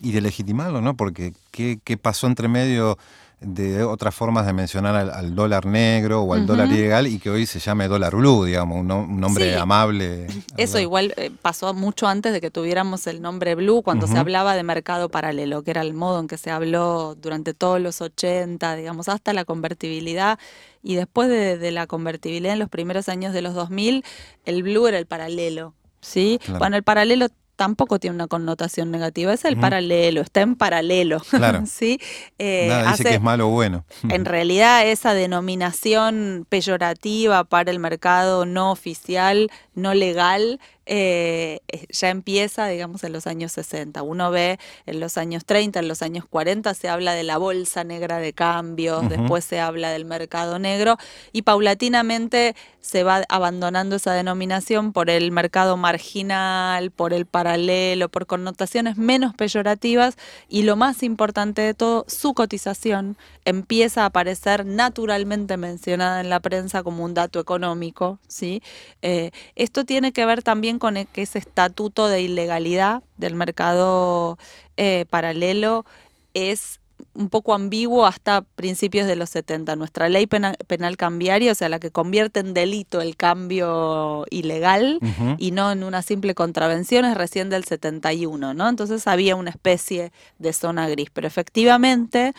[0.01, 0.95] Y de legitimarlo, ¿no?
[0.95, 2.97] Porque ¿qué, qué pasó entre medio?
[3.41, 7.45] De otras formas de mencionar al, dólar negro o al dólar ilegal y que hoy
[7.45, 10.27] se llame dólar blue, digamos, un, nombre amable.
[10.57, 14.55] Eso igual eh, pasó mucho antes de que tuviéramos el nombre blue, cuando se hablaba
[14.55, 18.75] de mercado paralelo, que era el modo en que se habló durante todos los 80,
[18.75, 20.37] digamos, hasta la convertibilidad.
[20.83, 24.03] Y después de, la convertibilidad en los primeros años de los 2000,
[24.45, 25.73] el blue era el paralelo.
[26.01, 26.39] ¿sí?
[26.57, 27.27] Bueno, el paralelo
[27.59, 31.21] tampoco tiene una connotación negativa, es el paralelo, está en paralelo.
[31.29, 31.63] Claro.
[31.65, 31.99] ¿sí?
[32.37, 33.83] Eh, Nada dice que es malo o bueno.
[34.09, 42.65] En realidad esa denominación peyorativa para el mercado no oficial, no legal, eh, ya empieza,
[42.65, 44.01] digamos, en los años 60.
[44.01, 47.83] Uno ve en los años 30, en los años 40 se habla de la bolsa
[47.83, 50.97] negra de cambios, después se habla del mercado negro
[51.31, 58.25] y paulatinamente se va abandonando esa denominación por el mercado marginal, por el paralelo, por
[58.25, 65.57] connotaciones menos peyorativas y lo más importante de todo, su cotización empieza a aparecer naturalmente
[65.57, 68.17] mencionada en la prensa como un dato económico.
[68.27, 68.63] ¿sí?
[69.03, 74.37] Eh, esto tiene que ver también con e, ese estatuto de ilegalidad del mercado
[74.77, 75.85] eh, paralelo
[76.33, 76.79] es
[77.13, 79.75] un poco ambiguo hasta principios de los 70.
[79.75, 84.99] Nuestra ley penal, cambiaria, o sea, la que convierte en delito el cambio ilegal
[85.37, 88.69] y no en una simple contravención, es recién del 71, ¿no?
[88.69, 91.09] Entonces había una especie de zona gris.
[91.11, 92.33] Pero efectivamente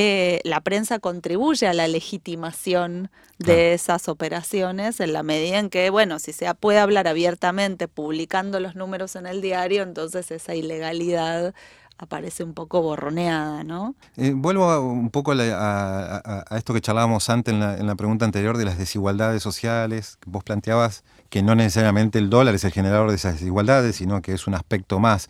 [0.00, 5.90] eh, la prensa contribuye a la legitimación de esas operaciones en la medida en que,
[5.90, 11.52] bueno, si se puede hablar abiertamente publicando los números en el diario, entonces esa ilegalidad
[11.98, 13.96] aparece un poco borroneada, ¿no?
[14.16, 18.56] Eh, vuelvo un poco a, esto que charlábamos antes en la, en la, pregunta anterior
[18.56, 20.18] de las desigualdades sociales.
[20.26, 24.32] Vos planteabas que no necesariamente el dólar es el generador de esas desigualdades, sino que
[24.32, 25.28] es un aspecto más.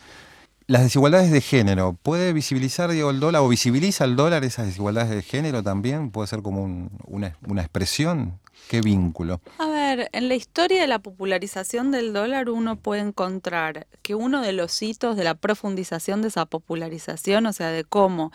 [0.69, 5.09] Las desigualdades de género, ¿puede visibilizar digo, el dólar o visibiliza el dólar esas desigualdades
[5.09, 6.11] de género también?
[6.11, 8.39] ¿Puede ser como una, una, expresión?
[8.69, 9.41] ¿Qué vínculo?
[9.57, 14.43] A ver, en la historia de la popularización del dólar uno puede encontrar que uno
[14.43, 18.31] de los hitos de la profundización de esa popularización, o sea, de cómo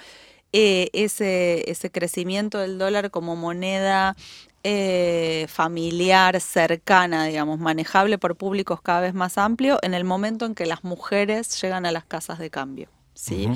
[0.54, 4.16] eh, ese, ese crecimiento del dólar como moneda
[4.64, 10.56] eh, familiar, cercana, digamos, manejable por públicos cada vez más amplio en el momento en
[10.56, 12.90] que las mujeres llegan a las casas de cambio.
[13.14, 13.50] ¿Sí?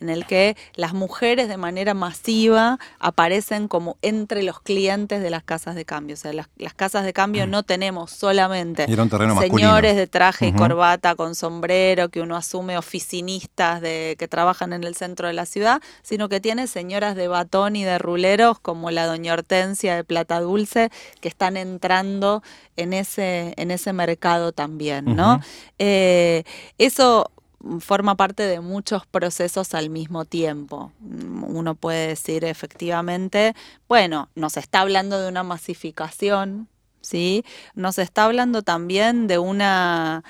[0.00, 5.42] En el que las mujeres de manera masiva aparecen como entre los clientes de las
[5.42, 6.14] casas de cambio.
[6.14, 11.34] O sea, las, casas de cambio no tenemos solamente señores de traje y corbata con
[11.34, 16.28] sombrero que uno asume oficinistas de, que trabajan en el centro de la ciudad, sino
[16.28, 20.90] que tiene señoras de batón y de ruleros como la doña Hortensia de Plata Dulce
[21.20, 22.42] que están entrando
[22.76, 25.40] en ese, en ese mercado también, ¿no?
[25.78, 26.44] Eh,
[26.78, 27.30] eso
[27.80, 30.92] forma parte de muchos procesos al mismo tiempo.
[31.00, 33.54] Uno puede decir efectivamente,
[33.88, 36.68] bueno, nos está hablando de una masificación,
[37.00, 37.44] ¿sí?
[37.74, 40.24] Nos está hablando también de una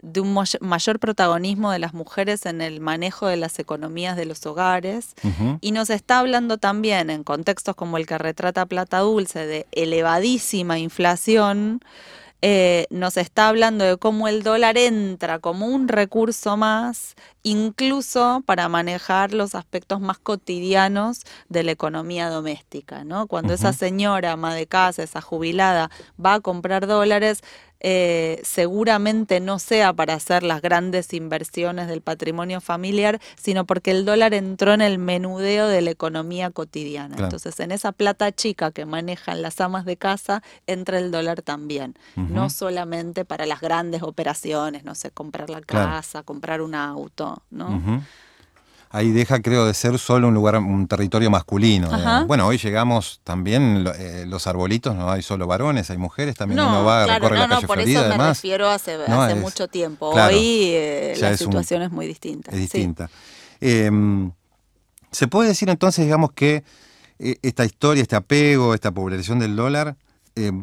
[0.00, 4.46] de un mayor protagonismo de las mujeres en el manejo de las economías de los
[4.46, 5.14] hogares
[5.60, 10.78] y nos está hablando también en contextos como el que retrata Plata Dulce de elevadísima
[10.78, 11.80] inflación
[12.40, 18.68] eh, nos está hablando de cómo el dólar entra como un recurso más, incluso para
[18.68, 23.26] manejar los aspectos más cotidianos de la economía doméstica, ¿no?
[23.26, 25.90] Cuando esa señora ama de casa, esa jubilada,
[26.24, 27.42] va a comprar dólares,
[27.80, 34.04] eh, seguramente no sea para hacer las grandes inversiones del patrimonio familiar, sino porque el
[34.04, 37.16] dólar entró en el menudeo de la economía cotidiana.
[37.18, 41.94] Entonces, en esa plata chica que manejan las amas de casa, entra el dólar también.
[42.16, 48.02] No solamente para las grandes operaciones, no sé, comprar la casa, comprar un auto, ¿no?
[48.90, 51.88] Ahí deja, creo, de ser solo un lugar, un territorio masculino.
[52.26, 56.84] Bueno, hoy llegamos también, eh, los arbolitos, no hay solo varones, hay mujeres, también uno
[56.84, 60.08] va, a recorrer la calle por Florida, eso me refiero hace, hace mucho tiempo.
[60.10, 62.50] hoy eh, la situación es muy distinta.
[62.50, 63.10] Es distinta.
[63.60, 64.30] Em,
[65.10, 66.64] ¿Se puede decir entonces, digamos, que
[67.18, 69.96] eh, esta historia, este apego, esta popularización del dólar,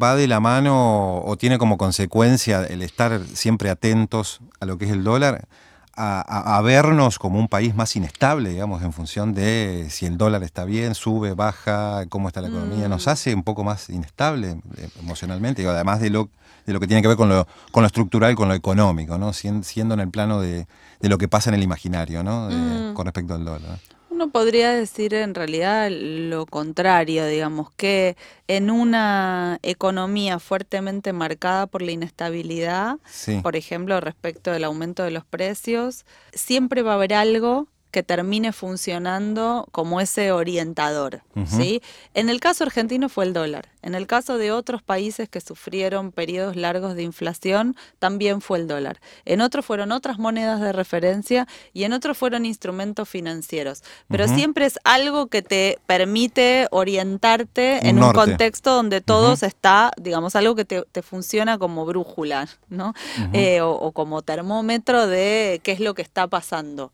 [0.02, 4.86] va de la mano o tiene como consecuencia el estar siempre atentos a lo que
[4.86, 5.50] es el dólar?
[5.96, 10.66] A, vernos como un país más inestable, digamos, en función de si el dólar está
[10.66, 13.10] bien, sube, baja, cómo está la economía, nos mm.
[13.10, 16.30] hace un poco más inestable eh, emocionalmente, además de lo,
[16.66, 19.32] de lo que tiene que ver con lo, con lo estructural, con lo económico, ¿no?
[19.34, 20.68] siendo en el plano de,
[21.00, 22.50] de lo que pasa en el imaginario, ¿no?
[22.50, 22.94] Mm.
[22.94, 23.80] Con respecto al dólar.
[24.16, 28.16] Uno podría decir en realidad lo contrario, digamos, que
[28.48, 32.96] en una economía fuertemente marcada por la inestabilidad,
[33.44, 38.52] por ejemplo, respecto del aumento de los precios, siempre va a haber algo que termine
[38.52, 41.22] funcionando como ese orientador.
[41.48, 41.82] ¿sí?
[42.14, 43.70] En el caso argentino fue el dólar.
[43.82, 48.68] En el caso de otros países que sufrieron periodos largos de inflación, también fue el
[48.68, 49.00] dólar.
[49.24, 53.82] En otros fueron otras monedas de referencia y en otros fueron instrumentos financieros.
[54.10, 60.36] Pero siempre es algo que te permite orientarte en un contexto donde todo está, digamos,
[60.36, 62.94] algo que te, funciona como brújula, ¿no?
[63.32, 66.92] Eh, o como termómetro de qué es lo que está pasando.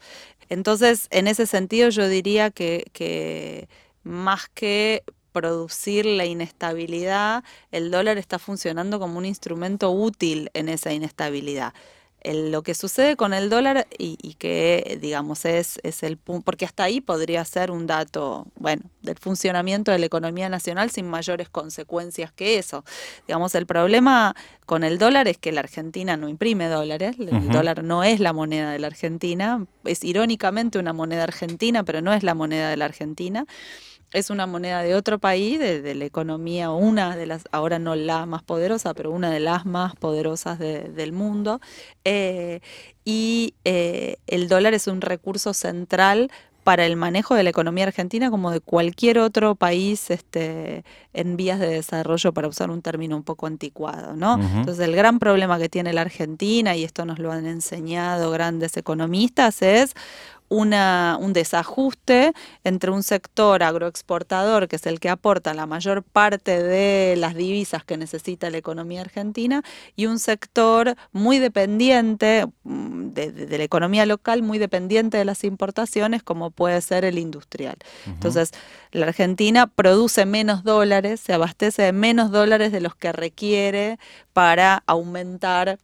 [0.52, 3.70] Entonces, en ese sentido, yo diría que,
[4.04, 10.92] más que producir la inestabilidad, el dólar está funcionando como un instrumento útil en esa
[10.92, 11.74] inestabilidad
[12.24, 16.84] lo que sucede con el dólar y, que, digamos, es, es el punto, porque hasta
[16.84, 22.32] ahí podría ser un dato, bueno, del funcionamiento de la economía nacional sin mayores consecuencias
[22.32, 22.84] que eso.
[23.28, 27.84] Digamos, el problema con el dólar es que la Argentina no imprime dólares, el dólar
[27.84, 32.24] no es la moneda de la Argentina, es irónicamente una moneda argentina, pero no es
[32.24, 33.46] la moneda de la Argentina
[34.14, 38.26] es una moneda de otro país, de, la economía, una de las, ahora no la
[38.26, 41.62] más poderosa, pero una de las más poderosas del mundo.
[42.04, 42.62] Eh,
[43.06, 46.30] y eh, el dólar es un recurso central
[46.64, 51.60] para el manejo de la economía argentina como de cualquier otro país este, en vías
[51.60, 54.16] de desarrollo, para usar un término un poco anticuado.
[54.16, 54.36] ¿no?
[54.36, 58.78] Entonces el gran problema que tiene la Argentina, y esto nos lo han enseñado grandes
[58.78, 59.96] economistas, es
[60.52, 62.34] una, un desajuste
[62.66, 67.86] entre un sector agroexportador, que es el que aporta la mayor parte de las divisas
[67.86, 69.64] que necesita la economía argentina,
[69.96, 76.22] y un sector muy dependiente mm, de, la economía local, muy dependiente de las importaciones,
[76.22, 77.78] como puede ser el industrial.
[78.06, 78.52] Entonces,
[78.92, 84.00] la Argentina produce menos dólares, se abastece de menos dólares de los que requiere
[84.34, 85.80] para aumentar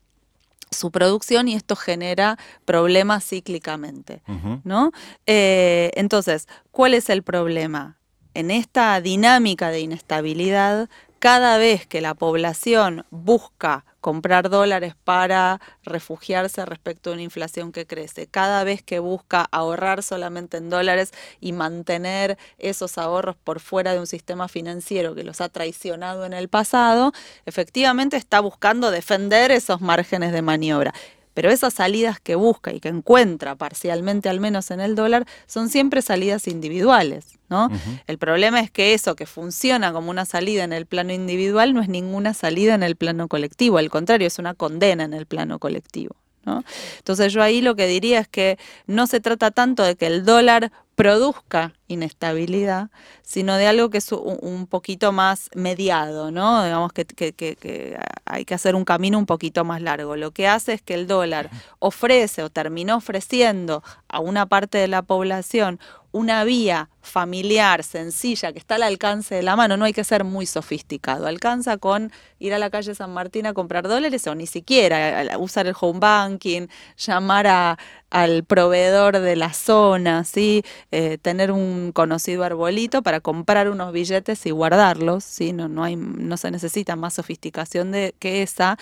[0.72, 4.22] su producción y esto genera problemas cíclicamente,
[4.64, 4.92] ¿no?
[5.26, 7.98] Eh, entonces, ¿cuál es el problema?
[8.34, 16.66] En esta dinámica de inestabilidad, cada vez que la población busca comprar dólares para refugiarse
[16.66, 21.52] respecto a una inflación que crece, cada vez que busca ahorrar solamente en dólares y
[21.52, 26.48] mantener esos ahorros por fuera de un sistema financiero que los ha traicionado en el
[26.48, 27.12] pasado,
[27.46, 30.94] efectivamente está buscando defender esos márgenes de maniobra
[31.38, 35.70] pero esas salidas que busca y que encuentra parcialmente al menos en el dólar son
[35.70, 37.70] siempre salidas individuales, ¿no?
[38.08, 41.84] El problema es que eso que funciona como una salida en el plano individual no
[41.84, 45.60] es ninguna salida en el plano colectivo, al contrario, es una condena en el plano
[45.60, 46.16] colectivo.
[46.44, 46.64] ¿no?
[46.98, 50.26] Entonces yo ahí lo que diría es que no se trata tanto de que el
[50.26, 52.90] dólar produzca inestabilidad,
[53.22, 56.64] sino de algo que es un, poquito más mediado, ¿no?
[56.64, 60.16] Digamos que, que, hay que hacer un camino un poquito más largo.
[60.16, 64.88] Lo que hace es que el dólar ofrece o terminó ofreciendo a una parte de
[64.88, 65.80] la población
[66.12, 70.24] una vía familiar, sencilla, que está al alcance de la mano, no hay que ser
[70.24, 71.28] muy sofisticado.
[71.28, 75.68] Alcanza con ir a la calle San Martín a comprar dólares o ni siquiera usar
[75.68, 76.68] el home banking,
[76.98, 77.78] llamar
[78.10, 80.64] al proveedor de la zona, ¿sí?
[80.92, 85.24] Eh, tener un conocido arbolito para comprar unos billetes y guardarlos.
[85.26, 85.52] ¿sí?
[85.52, 88.78] No, no, hay, no se necesita más sofisticación de, que esa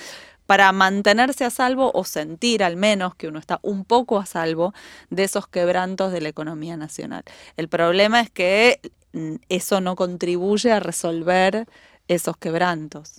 [0.45, 4.73] para mantenerse a salvo o sentir al menos que uno está un poco a salvo
[5.09, 7.23] de esos quebrantos de la economía nacional.
[7.57, 8.79] El problema es que
[9.13, 11.65] mm, eso no contribuye a resolver
[12.07, 13.13] esos quebrantos.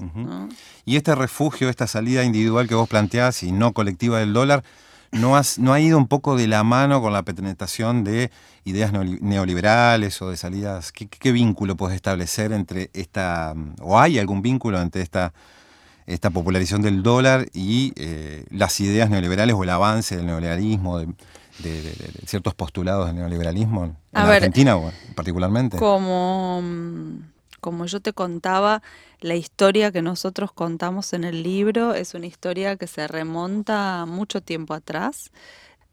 [0.85, 4.63] Y este refugio, esta salida individual que vos planteás y no colectiva del dólar,
[5.13, 8.31] ¿no, has, no ha ido un poco de la mano con la penetración de
[8.65, 10.93] ideas neoliberales o de salidas?
[10.93, 15.33] ¿Qué, qué vínculo puedes establecer entre esta, o hay algún vínculo entre esta
[16.07, 21.09] esta popularización del dólar y eh, las ideas neoliberales o el avance del neoliberalismo, de,
[22.27, 24.77] ciertos postulados del neoliberalismo en Argentina
[25.15, 25.79] particularmente.
[25.79, 26.63] Como,
[27.61, 28.83] como yo te contaba,
[29.21, 34.41] la historia que nosotros contamos en el libro es una historia que se remonta mucho
[34.41, 35.31] tiempo atrás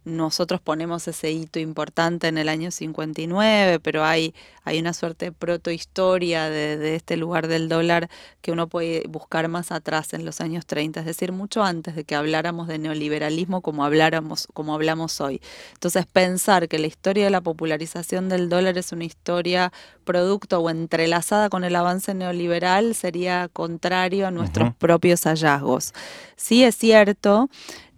[0.06, 4.34] nosotros ponemos ese hito importante en el año 59, pero hay,
[4.64, 8.10] hay una suerte de protohistoria de, de este lugar del dólar
[8.41, 12.04] que uno puede buscar más atrás en los años 30, es decir, mucho antes de
[12.04, 15.41] que habláramos de neoliberalismo como, habláramos, como hablamos hoy.
[15.74, 19.72] Entonces, pensar que la historia de la popularización del dólar es una historia
[20.04, 25.93] producto o entrelazada con el avance neoliberal sería contrario a nuestros propios hallazgos.
[26.36, 27.49] Sí es cierto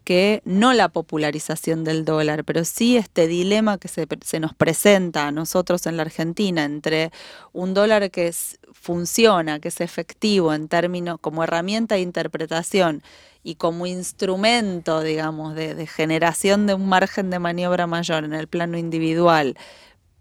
[0.06, 5.32] que no la popularización del dólar, pero sí este dilema que se, nos presenta a
[5.32, 7.12] nosotros en la Argentina entre
[7.53, 8.32] un dólar que
[8.72, 13.01] funciona, que es efectivo en términos como herramienta de interpretación
[13.43, 18.78] y como instrumento, digamos, de, generación de un margen de maniobra mayor en el plano
[18.78, 19.58] individual,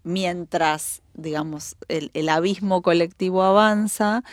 [0.03, 4.23] mientras, digamos, el abismo colectivo avanza,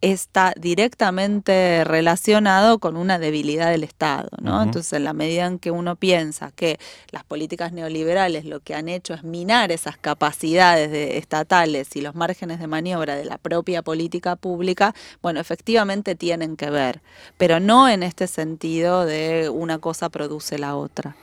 [0.00, 4.62] está directamente relacionado con una debilidad del Estado, ¿no?
[4.62, 6.78] Entonces, en la medida en que uno piensa que
[7.10, 12.60] las políticas neoliberales lo que han hecho es minar esas capacidades estatales y los márgenes
[12.60, 17.02] de maniobra de la propia política pública, bueno, efectivamente tienen que ver,
[17.36, 21.14] pero no en este sentido de una cosa produce la otra.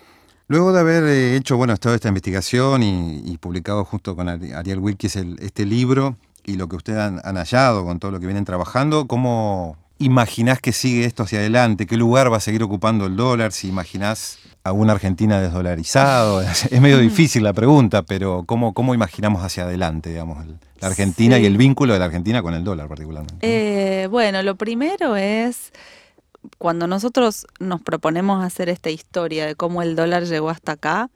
[0.49, 5.15] Luego de haber eh, hecho, bueno, toda esta investigación y, publicado junto con Ariel Wilkes
[5.15, 9.77] este libro, y lo que ustedes han, hallado con todo lo que vienen trabajando, ¿cómo
[9.99, 11.85] imaginás que sigue esto hacia adelante?
[11.85, 13.51] ¿Qué lugar va a seguir ocupando el dólar?
[13.51, 16.41] Si imaginás a una Argentina desdolarizado.
[16.41, 20.45] Es medio difícil la pregunta, pero ¿cómo, cómo imaginamos hacia adelante, digamos,
[20.79, 23.37] la Argentina y el vínculo de la Argentina con el dólar particularmente?
[23.41, 25.73] Eh, bueno, lo primero es
[26.57, 31.09] cuando nosotros nos proponemos hacer esta historia de cómo el dólar llegó hasta acá,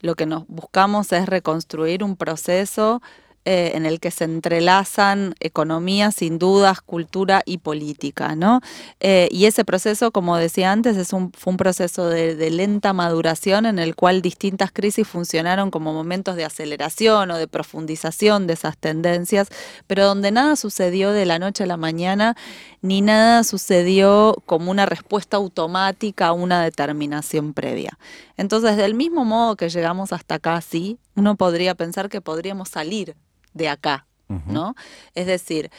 [0.00, 3.00] lo que nos buscamos es reconstruir un proceso
[3.46, 8.62] eh, en el que se entrelazan economía, sin dudas, cultura y política, ¿no?
[9.00, 13.66] Eh, y ese proceso, como decía antes, es un, fue un proceso de, lenta maduración
[13.66, 18.78] en el cual distintas crisis funcionaron como momentos de aceleración o de profundización de esas
[18.78, 19.48] tendencias,
[19.86, 22.36] pero donde nada sucedió de la noche a la mañana,
[22.80, 27.98] ni nada sucedió como una respuesta automática a una determinación previa.
[28.38, 33.14] Entonces, del mismo modo que llegamos hasta acá, sí, uno podría pensar que podríamos salir
[33.54, 34.06] de acá,
[34.46, 34.74] ¿no?
[35.14, 35.70] Es decir,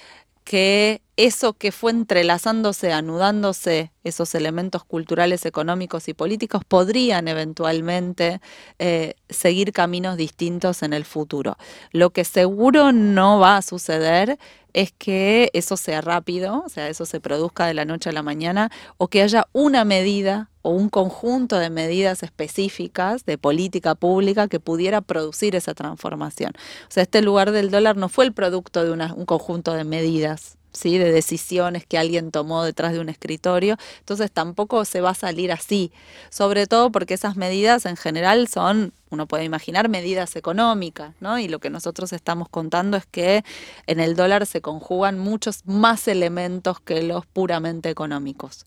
[0.44, 8.42] que eso que fue entrelazándose, anudándose, esos elementos culturales, económicos y políticos, podrían eventualmente
[8.80, 11.58] eh, seguir caminos distintos en el futuro.
[11.92, 14.38] Lo que seguro no va a suceder
[14.74, 18.24] es que eso sea rápido, o sea, eso se produzca de la noche a la
[18.24, 24.50] mañana, o que haya una medida o un conjunto de medidas específicas de política pública
[24.50, 26.52] que pudiera producir esa transformación.
[26.90, 30.58] O sea, este lugar del dólar no fue el producto de un conjunto de medidas
[30.76, 30.98] ¿sí?
[30.98, 33.78] de decisiones que alguien tomó detrás de un escritorio.
[34.00, 35.92] Entonces tampoco se va a salir así,
[36.30, 41.40] sobre todo porque esas medidas en general son, uno puede imaginar, medidas económicas, ¿no?
[41.40, 43.44] Y lo que nosotros estamos contando es que
[43.88, 48.66] en el dólar se conjugan muchos más elementos que los puramente económicos.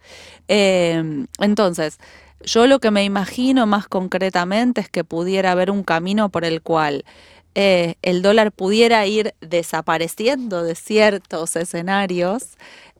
[0.48, 1.98] Eh, entonces,
[2.44, 6.62] yo lo que me imagino más concretamente es que pudiera haber un camino por el
[6.62, 7.04] cual
[7.60, 12.50] eh, el dólar pudiera ir desapareciendo de ciertos escenarios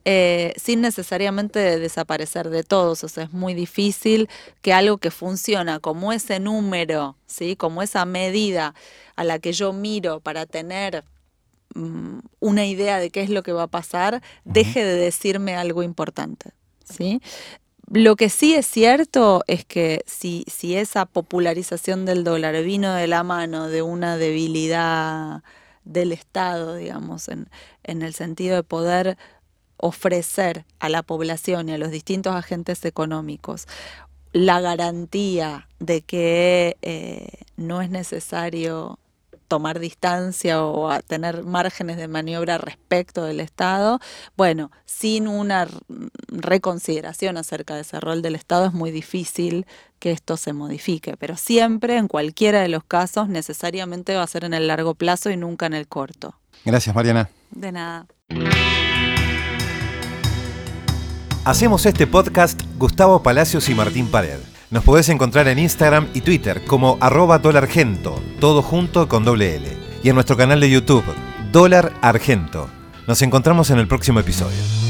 [0.03, 3.05] eh, sin necesariamente desaparecer de todos.
[3.05, 4.27] O sea, es muy difícil
[4.61, 7.55] que algo que funciona como ese número, ¿sí?
[7.55, 8.75] como esa medida
[9.15, 11.05] a la que yo miro para tener
[11.75, 15.83] mm, una idea de qué es lo que va a pasar, deje de decirme algo
[15.83, 16.51] importante.
[16.83, 17.21] ¿sí?
[17.91, 23.07] Lo que sí es cierto es que si, si esa popularización del dólar vino de
[23.07, 25.41] la mano de una debilidad
[25.85, 27.49] del Estado, digamos, en,
[27.83, 29.17] en el sentido de poder
[29.77, 33.65] ofrecer a la población y a los distintos agentes económicos
[34.31, 38.99] la garantía de que eh, no es necesario
[39.49, 43.99] tomar distancia o a tener márgenes de maniobra respecto del Estado,
[44.37, 45.67] bueno, sin una
[46.29, 49.65] reconsideración acerca de ese rol del Estado es muy difícil
[49.99, 54.45] que esto se modifique, pero siempre, en cualquiera de los casos, necesariamente va a ser
[54.45, 56.35] en el largo plazo y nunca en el corto.
[56.63, 57.29] Gracias, Mariana.
[57.51, 58.07] De nada.
[61.43, 64.39] Hacemos este podcast Gustavo Palacios y Martín Pared.
[64.71, 69.67] Nos podés encontrar en Instagram y Twitter como arroba dolargento, todo junto con doble L.
[70.03, 71.03] Y en nuestro canal de YouTube,
[71.51, 72.69] Dólar Argento.
[73.07, 74.88] Nos encontramos en el próximo episodio.